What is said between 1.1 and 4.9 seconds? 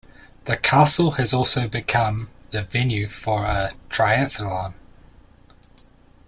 has also become the venue for a triathlon.